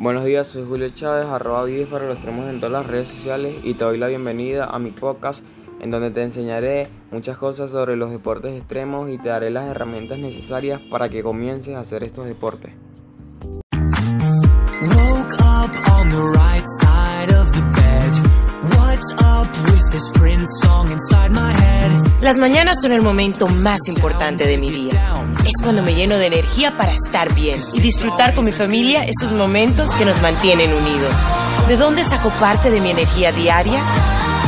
Buenos 0.00 0.24
días, 0.24 0.46
soy 0.46 0.64
Julio 0.64 0.90
Chávez, 0.90 1.26
arroba 1.26 1.64
videos 1.64 1.88
para 1.88 2.06
los 2.06 2.14
extremos 2.14 2.48
en 2.48 2.60
todas 2.60 2.70
las 2.70 2.86
redes 2.86 3.08
sociales 3.08 3.56
y 3.64 3.74
te 3.74 3.82
doy 3.82 3.98
la 3.98 4.06
bienvenida 4.06 4.66
a 4.66 4.78
mi 4.78 4.92
podcast 4.92 5.42
en 5.80 5.90
donde 5.90 6.12
te 6.12 6.22
enseñaré 6.22 6.86
muchas 7.10 7.36
cosas 7.36 7.72
sobre 7.72 7.96
los 7.96 8.12
deportes 8.12 8.56
extremos 8.56 9.10
y 9.10 9.18
te 9.18 9.28
daré 9.28 9.50
las 9.50 9.66
herramientas 9.66 10.20
necesarias 10.20 10.80
para 10.88 11.08
que 11.08 11.24
comiences 11.24 11.74
a 11.74 11.80
hacer 11.80 12.04
estos 12.04 12.26
deportes. 12.26 12.74
Las 22.20 22.36
mañanas 22.36 22.78
son 22.82 22.90
el 22.90 23.00
momento 23.00 23.46
más 23.46 23.78
importante 23.86 24.44
de 24.44 24.58
mi 24.58 24.70
día. 24.70 25.24
Es 25.46 25.62
cuando 25.62 25.84
me 25.84 25.94
lleno 25.94 26.18
de 26.18 26.26
energía 26.26 26.76
para 26.76 26.92
estar 26.92 27.32
bien 27.32 27.62
y 27.72 27.80
disfrutar 27.80 28.34
con 28.34 28.44
mi 28.44 28.50
familia 28.50 29.04
esos 29.04 29.30
momentos 29.30 29.92
que 29.92 30.04
nos 30.04 30.20
mantienen 30.20 30.72
unidos. 30.72 31.12
¿De 31.68 31.76
dónde 31.76 32.02
saco 32.02 32.30
parte 32.30 32.72
de 32.72 32.80
mi 32.80 32.90
energía 32.90 33.30
diaria? 33.30 33.80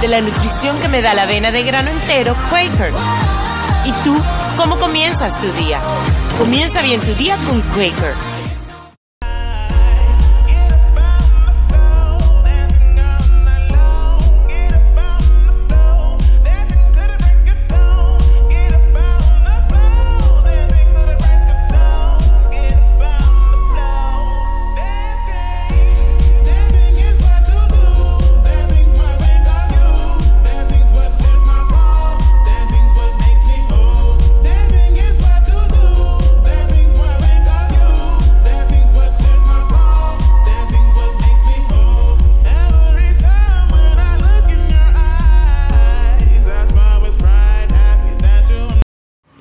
De 0.00 0.08
la 0.08 0.20
nutrición 0.20 0.76
que 0.80 0.88
me 0.88 1.02
da 1.02 1.14
la 1.14 1.22
avena 1.22 1.52
de 1.52 1.62
grano 1.62 1.90
entero 1.92 2.34
Quaker. 2.50 2.92
¿Y 3.84 3.92
tú? 4.02 4.16
¿Cómo 4.56 4.80
comienzas 4.80 5.40
tu 5.40 5.46
día? 5.52 5.80
Comienza 6.38 6.82
bien 6.82 7.00
tu 7.00 7.14
día 7.14 7.36
con 7.46 7.60
Quaker. 7.60 8.31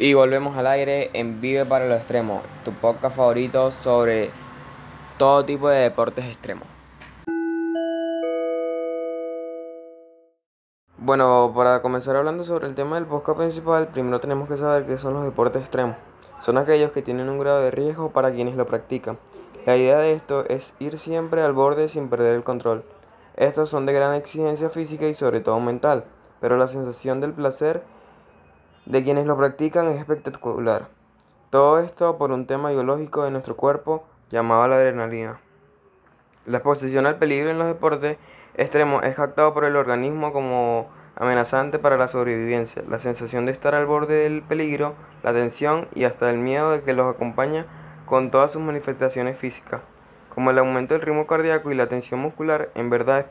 Y 0.03 0.15
volvemos 0.15 0.57
al 0.57 0.65
aire 0.65 1.11
en 1.13 1.41
Vive 1.41 1.63
para 1.63 1.85
los 1.85 1.97
Extremos, 1.99 2.41
tu 2.65 2.73
podcast 2.73 3.15
favorito 3.15 3.71
sobre 3.71 4.31
todo 5.19 5.45
tipo 5.45 5.69
de 5.69 5.77
deportes 5.77 6.25
extremos. 6.25 6.67
Bueno, 10.97 11.53
para 11.55 11.83
comenzar 11.83 12.15
hablando 12.15 12.43
sobre 12.43 12.65
el 12.65 12.73
tema 12.73 12.95
del 12.95 13.05
podcast 13.05 13.37
principal, 13.37 13.89
primero 13.89 14.19
tenemos 14.19 14.49
que 14.49 14.57
saber 14.57 14.87
qué 14.87 14.97
son 14.97 15.13
los 15.13 15.23
deportes 15.23 15.61
extremos. 15.61 15.97
Son 16.39 16.57
aquellos 16.57 16.91
que 16.91 17.03
tienen 17.03 17.29
un 17.29 17.37
grado 17.37 17.61
de 17.61 17.69
riesgo 17.69 18.09
para 18.09 18.31
quienes 18.31 18.55
lo 18.55 18.65
practican. 18.65 19.19
La 19.67 19.77
idea 19.77 19.99
de 19.99 20.13
esto 20.13 20.45
es 20.47 20.73
ir 20.79 20.97
siempre 20.97 21.43
al 21.43 21.53
borde 21.53 21.89
sin 21.89 22.09
perder 22.09 22.35
el 22.35 22.43
control. 22.43 22.83
Estos 23.35 23.69
son 23.69 23.85
de 23.85 23.93
gran 23.93 24.15
exigencia 24.15 24.71
física 24.71 25.05
y 25.07 25.13
sobre 25.13 25.41
todo 25.41 25.59
mental, 25.59 26.05
pero 26.39 26.57
la 26.57 26.67
sensación 26.67 27.21
del 27.21 27.33
placer 27.33 27.83
de 28.85 29.03
quienes 29.03 29.25
lo 29.25 29.37
practican 29.37 29.87
es 29.87 29.99
espectacular. 29.99 30.89
Todo 31.49 31.79
esto 31.79 32.17
por 32.17 32.31
un 32.31 32.47
tema 32.47 32.71
biológico 32.71 33.23
de 33.23 33.31
nuestro 33.31 33.55
cuerpo 33.55 34.03
llamado 34.31 34.67
la 34.67 34.75
adrenalina. 34.75 35.39
La 36.45 36.57
exposición 36.57 37.05
al 37.05 37.17
peligro 37.17 37.51
en 37.51 37.59
los 37.59 37.67
deportes 37.67 38.17
extremos 38.55 39.03
es 39.03 39.15
jactado 39.15 39.53
por 39.53 39.65
el 39.65 39.75
organismo 39.75 40.33
como 40.33 40.89
amenazante 41.15 41.77
para 41.77 41.97
la 41.97 42.07
sobrevivencia. 42.07 42.83
La 42.87 42.99
sensación 42.99 43.45
de 43.45 43.51
estar 43.51 43.75
al 43.75 43.85
borde 43.85 44.23
del 44.23 44.41
peligro, 44.41 44.95
la 45.23 45.33
tensión 45.33 45.87
y 45.93 46.05
hasta 46.05 46.29
el 46.31 46.39
miedo 46.39 46.71
de 46.71 46.81
que 46.81 46.93
los 46.93 47.13
acompaña 47.13 47.65
con 48.05 48.31
todas 48.31 48.51
sus 48.51 48.61
manifestaciones 48.61 49.37
físicas, 49.37 49.81
como 50.33 50.51
el 50.51 50.57
aumento 50.57 50.93
del 50.93 51.03
ritmo 51.03 51.27
cardíaco 51.27 51.71
y 51.71 51.75
la 51.75 51.87
tensión 51.87 52.19
muscular, 52.19 52.69
en 52.75 52.89
verdad 52.89 53.25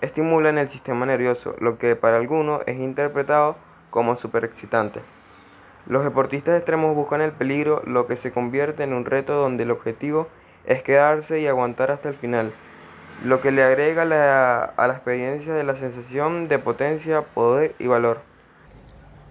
estimulan 0.00 0.58
el 0.58 0.68
sistema 0.68 1.04
nervioso, 1.06 1.54
lo 1.58 1.78
que 1.78 1.94
para 1.94 2.16
algunos 2.16 2.62
es 2.66 2.78
interpretado 2.78 3.56
como 3.90 4.16
super 4.16 4.44
excitante. 4.44 5.00
Los 5.86 6.04
deportistas 6.04 6.56
extremos 6.56 6.94
buscan 6.94 7.20
el 7.20 7.32
peligro, 7.32 7.82
lo 7.86 8.06
que 8.06 8.16
se 8.16 8.32
convierte 8.32 8.84
en 8.84 8.92
un 8.92 9.04
reto 9.04 9.34
donde 9.34 9.64
el 9.64 9.70
objetivo 9.70 10.28
es 10.66 10.82
quedarse 10.82 11.40
y 11.40 11.46
aguantar 11.46 11.90
hasta 11.90 12.08
el 12.08 12.14
final, 12.14 12.52
lo 13.24 13.40
que 13.40 13.50
le 13.50 13.62
agrega 13.62 14.02
a 14.02 14.86
la 14.86 14.92
experiencia 14.92 15.54
de 15.54 15.64
la 15.64 15.76
sensación 15.76 16.48
de 16.48 16.58
potencia, 16.58 17.22
poder 17.22 17.74
y 17.78 17.86
valor. 17.86 18.20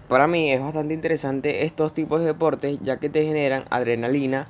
Para 0.08 0.26
mí 0.26 0.52
es 0.52 0.60
bastante 0.60 0.92
interesante 0.92 1.64
estos 1.64 1.94
tipos 1.94 2.20
de 2.20 2.26
deportes 2.26 2.78
ya 2.82 2.98
que 2.98 3.08
te 3.08 3.24
generan 3.24 3.64
adrenalina 3.70 4.48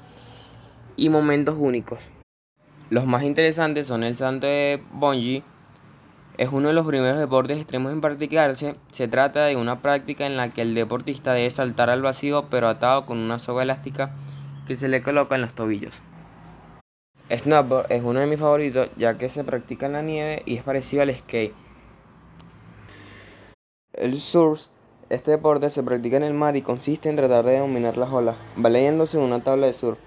y 0.97 1.10
momentos 1.10 1.56
únicos. 1.59 2.10
Los 2.88 3.04
más 3.04 3.25
interesantes 3.25 3.87
son 3.87 4.03
el 4.03 4.16
salto 4.16 4.47
de 4.47 4.82
bungee, 4.91 5.44
es 6.40 6.48
uno 6.50 6.68
de 6.68 6.74
los 6.74 6.86
primeros 6.86 7.18
deportes 7.18 7.58
extremos 7.58 7.92
en 7.92 8.00
practicarse. 8.00 8.74
Se 8.92 9.08
trata 9.08 9.44
de 9.44 9.56
una 9.56 9.82
práctica 9.82 10.24
en 10.24 10.38
la 10.38 10.48
que 10.48 10.62
el 10.62 10.74
deportista 10.74 11.34
debe 11.34 11.50
saltar 11.50 11.90
al 11.90 12.00
vacío 12.00 12.46
pero 12.48 12.66
atado 12.66 13.04
con 13.04 13.18
una 13.18 13.38
soga 13.38 13.62
elástica 13.62 14.12
que 14.66 14.74
se 14.74 14.88
le 14.88 15.02
coloca 15.02 15.34
en 15.34 15.42
los 15.42 15.52
tobillos. 15.52 16.00
Snowboard 17.30 17.92
es 17.92 18.02
uno 18.02 18.20
de 18.20 18.26
mis 18.26 18.40
favoritos 18.40 18.88
ya 18.96 19.18
que 19.18 19.28
se 19.28 19.44
practica 19.44 19.84
en 19.84 19.92
la 19.92 20.00
nieve 20.00 20.42
y 20.46 20.56
es 20.56 20.62
parecido 20.62 21.02
al 21.02 21.14
skate. 21.14 21.52
El 23.92 24.16
surf, 24.16 24.62
este 25.10 25.32
deporte 25.32 25.68
se 25.68 25.82
practica 25.82 26.16
en 26.16 26.24
el 26.24 26.32
mar 26.32 26.56
y 26.56 26.62
consiste 26.62 27.10
en 27.10 27.16
tratar 27.16 27.44
de 27.44 27.58
dominar 27.58 27.98
las 27.98 28.10
olas, 28.10 28.36
valiéndose 28.56 29.18
una 29.18 29.44
tabla 29.44 29.66
de 29.66 29.74
surf. 29.74 29.98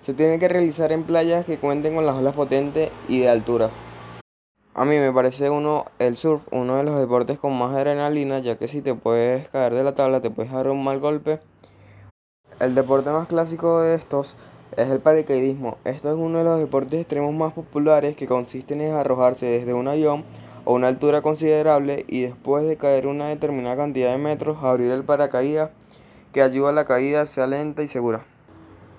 Se 0.00 0.14
tiene 0.14 0.38
que 0.38 0.48
realizar 0.48 0.90
en 0.92 1.04
playas 1.04 1.44
que 1.44 1.58
cuenten 1.58 1.96
con 1.96 2.06
las 2.06 2.16
olas 2.16 2.34
potentes 2.34 2.88
y 3.10 3.20
de 3.20 3.28
altura. 3.28 3.68
A 4.78 4.84
mí 4.84 4.98
me 4.98 5.10
parece 5.10 5.48
uno, 5.48 5.86
el 5.98 6.18
surf, 6.18 6.48
uno 6.50 6.76
de 6.76 6.82
los 6.82 6.98
deportes 6.98 7.38
con 7.38 7.56
más 7.56 7.74
adrenalina, 7.74 8.40
ya 8.40 8.58
que 8.58 8.68
si 8.68 8.82
te 8.82 8.94
puedes 8.94 9.48
caer 9.48 9.72
de 9.72 9.82
la 9.82 9.94
tabla, 9.94 10.20
te 10.20 10.28
puedes 10.28 10.52
dar 10.52 10.68
un 10.68 10.84
mal 10.84 11.00
golpe. 11.00 11.40
El 12.60 12.74
deporte 12.74 13.08
más 13.08 13.26
clásico 13.26 13.80
de 13.80 13.94
estos 13.94 14.36
es 14.76 14.90
el 14.90 15.00
paracaidismo. 15.00 15.78
Esto 15.84 16.10
es 16.10 16.18
uno 16.18 16.36
de 16.36 16.44
los 16.44 16.60
deportes 16.60 17.00
extremos 17.00 17.32
más 17.32 17.54
populares 17.54 18.16
que 18.16 18.26
consisten 18.26 18.82
en 18.82 18.92
arrojarse 18.92 19.46
desde 19.46 19.72
un 19.72 19.88
avión 19.88 20.24
a 20.66 20.70
una 20.70 20.88
altura 20.88 21.22
considerable 21.22 22.04
y 22.06 22.20
después 22.20 22.66
de 22.66 22.76
caer 22.76 23.06
una 23.06 23.28
determinada 23.28 23.76
cantidad 23.78 24.10
de 24.10 24.18
metros, 24.18 24.62
abrir 24.62 24.90
el 24.90 25.04
paracaídas 25.04 25.70
que 26.34 26.42
ayuda 26.42 26.68
a 26.68 26.72
la 26.74 26.84
caída 26.84 27.24
sea 27.24 27.46
lenta 27.46 27.82
y 27.82 27.88
segura. 27.88 28.26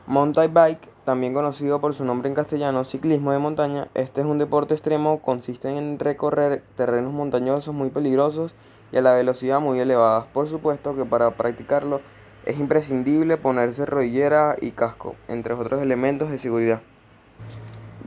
Mountain 0.08 0.52
bike 0.52 0.97
también 1.08 1.34
conocido 1.34 1.80
por 1.80 1.94
su 1.94 2.04
nombre 2.04 2.28
en 2.28 2.36
castellano, 2.36 2.84
ciclismo 2.84 3.32
de 3.32 3.38
montaña, 3.38 3.88
este 3.94 4.20
es 4.20 4.28
un 4.28 4.40
deporte 4.40 4.74
extremo, 4.74 5.22
consiste 5.22 5.70
en 5.70 6.00
recorrer 6.00 6.64
terrenos 6.76 7.14
montañosos 7.14 7.74
muy 7.74 7.90
peligrosos 7.90 8.54
y 8.92 8.98
a 8.98 9.02
la 9.02 9.14
velocidad 9.14 9.62
muy 9.62 9.80
elevada. 9.80 10.26
Por 10.34 10.50
supuesto 10.50 10.98
que 10.98 11.06
para 11.06 11.32
practicarlo 11.32 12.02
es 12.44 12.60
imprescindible 12.60 13.38
ponerse 13.38 13.86
rodillera 13.86 14.58
y 14.60 14.72
casco, 14.72 15.16
entre 15.30 15.54
otros 15.54 15.82
elementos 15.82 16.30
de 16.30 16.40
seguridad. 16.40 16.82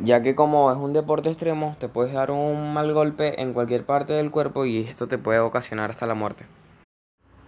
Ya 0.04 0.20
que 0.20 0.34
como 0.34 0.70
es 0.70 0.76
un 0.76 0.92
deporte 0.92 1.30
extremo, 1.30 1.76
te 1.78 1.88
puedes 1.88 2.12
dar 2.12 2.30
un 2.30 2.74
mal 2.74 2.92
golpe 2.92 3.40
en 3.40 3.54
cualquier 3.54 3.86
parte 3.86 4.12
del 4.12 4.30
cuerpo 4.30 4.66
y 4.66 4.80
esto 4.80 5.08
te 5.08 5.16
puede 5.16 5.38
ocasionar 5.38 5.90
hasta 5.90 6.06
la 6.06 6.14
muerte. 6.14 6.44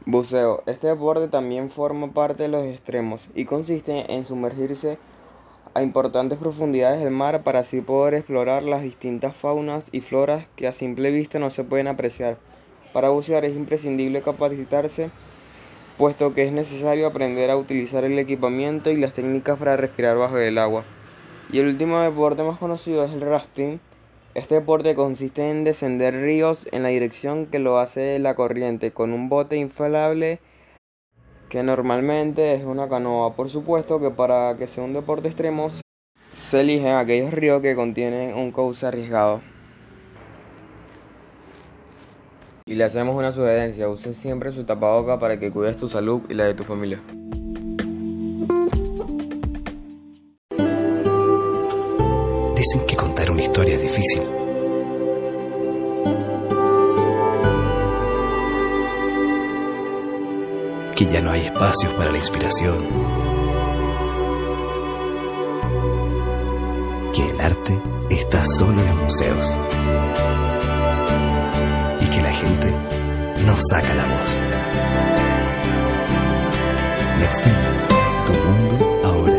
Buceo. 0.07 0.63
Este 0.65 0.87
deporte 0.87 1.29
también 1.29 1.69
forma 1.69 2.11
parte 2.15 2.45
de 2.45 2.49
los 2.49 2.65
extremos 2.65 3.29
y 3.35 3.45
consiste 3.45 4.15
en 4.15 4.25
sumergirse 4.25 4.99
a 5.75 5.83
importantes 5.83 6.39
profundidades 6.39 7.03
del 7.03 7.13
mar 7.13 7.43
para 7.43 7.61
así 7.61 7.81
poder 7.81 8.15
explorar 8.15 8.63
las 8.63 8.83
distintas 8.83 9.37
faunas 9.37 9.89
y 9.93 10.01
floras 10.01 10.47
que 10.57 10.67
a 10.67 10.73
simple 10.73 11.11
vista 11.11 11.39
no 11.39 11.51
se 11.51 11.65
pueden 11.65 11.89
apreciar. 11.89 12.37
Para 12.93 13.09
bucear 13.09 13.45
es 13.45 13.57
imprescindible 13.57 14.23
capacitarse, 14.23 15.11
puesto 15.97 16.35
que 16.35 16.45
es 16.45 16.53
necesario 16.53 17.07
aprender 17.07 17.51
a 17.51 17.57
utilizar 17.57 18.05
el 18.05 18.19
equipamiento 18.19 18.91
y 18.91 18.97
las 18.99 19.15
técnicas 19.15 19.59
para 19.59 19.77
respirar 19.77 20.19
bajo 20.19 20.39
el 20.39 20.59
agua. 20.59 20.85
Y 21.51 21.59
el 21.59 21.69
último 21.69 22.01
deporte 22.01 22.43
más 22.43 22.59
conocido 22.59 23.05
es 23.05 23.13
el 23.13 23.21
rafting. 23.21 23.81
Este 24.35 24.57
deporte 24.57 24.95
consiste 24.95 25.51
en 25.51 25.65
descender 25.65 26.15
ríos 26.15 26.67
en 26.73 26.83
la 26.83 26.89
dirección 26.91 27.47
que 27.47 27.59
lo 27.59 27.79
hace 27.79 28.19
la 28.19 28.35
corriente 28.35 28.91
con 28.91 29.13
un 29.13 29.29
bote 29.29 29.57
inflable 29.57 30.41
que 31.53 31.63
normalmente 31.63 32.55
es 32.55 32.65
una 32.65 32.89
canoa. 32.89 33.37
Por 33.37 33.51
supuesto 33.51 34.01
que 34.01 34.09
para 34.09 34.57
que 34.57 34.67
sea 34.67 34.85
un 34.85 34.95
deporte 34.95 35.29
extremo 35.29 35.69
se 36.33 36.61
eligen 36.63 36.95
aquellos 36.95 37.31
ríos 37.31 37.61
que 37.61 37.75
contienen 37.75 38.35
un 38.35 38.53
cauce 38.53 38.87
arriesgado. 38.87 39.43
Y 42.65 42.75
le 42.75 42.85
hacemos 42.85 43.15
una 43.15 43.33
sugerencia, 43.33 43.91
use 43.91 44.15
siempre 44.15 44.51
su 44.51 44.65
tapaboca 44.65 45.19
para 45.19 45.39
que 45.39 45.51
cuides 45.51 45.77
tu 45.77 45.91
salud 45.91 46.23
y 46.31 46.33
la 46.33 46.45
de 46.45 46.55
tu 46.55 46.65
familia. 46.65 47.03
Dicen 52.57 52.87
que 52.87 52.97
contar 52.97 53.31
una 53.31 53.43
historia 53.43 53.75
es 53.75 53.83
difícil. 53.83 54.42
Que 61.03 61.09
ya 61.09 61.21
no 61.21 61.33
hay 61.33 61.41
espacios 61.41 61.93
para 61.95 62.13
la 62.13 62.19
inspiración. 62.19 62.85
Que 67.13 67.29
el 67.29 67.41
arte 67.41 67.77
está 68.09 68.45
solo 68.45 68.81
en 68.81 68.87
los 68.87 68.97
museos. 68.99 69.59
Y 72.01 72.07
que 72.09 72.23
la 72.23 72.31
gente 72.31 72.71
no 73.45 73.57
saca 73.61 73.95
la 73.95 74.05
voz. 74.05 74.41
Nextim, 77.19 77.53
tu 78.25 78.33
mundo 78.33 79.01
ahora. 79.05 79.39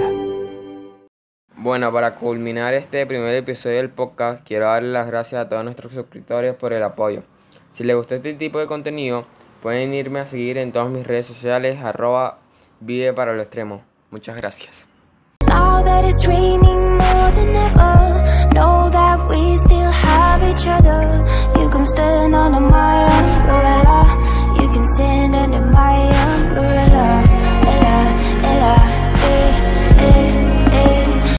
Bueno, 1.55 1.93
para 1.93 2.15
culminar 2.15 2.73
este 2.73 3.05
primer 3.05 3.35
episodio 3.35 3.77
del 3.77 3.89
podcast, 3.89 4.45
quiero 4.45 4.65
darle 4.65 4.91
las 4.91 5.07
gracias 5.07 5.45
a 5.45 5.47
todos 5.47 5.63
nuestros 5.63 5.93
suscriptores 5.93 6.55
por 6.55 6.73
el 6.73 6.83
apoyo. 6.83 7.23
Si 7.71 7.85
les 7.85 7.95
gustó 7.95 8.15
este 8.15 8.33
tipo 8.33 8.59
de 8.59 8.67
contenido, 8.67 9.25
pueden 9.63 9.93
irme 9.93 10.19
a 10.19 10.25
seguir 10.25 10.57
en 10.57 10.73
todas 10.73 10.91
mis 10.91 11.07
redes 11.07 11.25
sociales, 11.25 11.79
arroba 11.81 12.39
vive 12.81 13.13
para 13.13 13.33
lo 13.33 13.41
extremo. 13.41 13.81
Muchas 14.11 14.35
gracias. 14.35 14.87